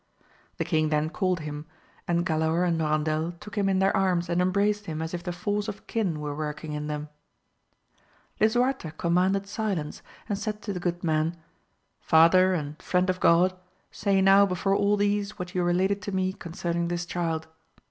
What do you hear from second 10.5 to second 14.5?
to the good man. Father and friend of (jod, say now